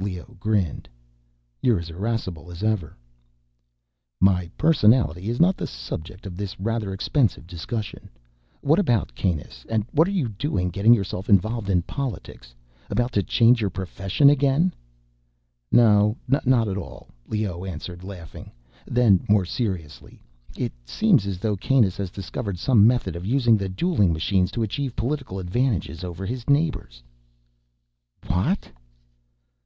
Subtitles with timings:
[0.00, 0.88] Leoh grinned.
[1.60, 2.96] "You're as irascible as ever."
[4.18, 8.08] "My personality is not the subject of this rather expensive discussion.
[8.62, 9.66] What about Kanus?
[9.68, 12.54] And what are you doing, getting yourself involved in politics?
[12.88, 14.72] About to change your profession again?"
[15.70, 18.50] "No, not at all," Leoh answered, laughing.
[18.86, 20.22] Then, more seriously.
[20.56, 24.62] "It seems as though Kanus has discovered some method of using the dueling machines to
[24.62, 27.02] achieve political advantages over his neighbors."
[28.28, 28.70] "What?"